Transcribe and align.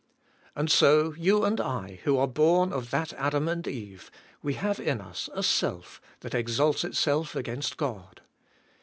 And 0.55 0.71
so 0.71 1.13
you 1.15 1.45
and 1.45 1.61
I, 1.61 1.99
who 2.05 2.17
are 2.17 2.25
born 2.27 2.73
of 2.73 2.89
that 2.89 3.13
Adam 3.13 3.47
and 3.47 3.63
Kve, 3.63 4.09
we 4.41 4.55
have 4.55 4.79
in 4.79 4.99
us 4.99 5.29
a 5.31 5.43
self 5.43 6.01
that 6.21 6.33
exalts 6.33 6.83
itself 6.83 7.35
against 7.35 7.77
God. 7.77 8.21